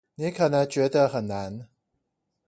[0.15, 1.69] 你可能覺得很難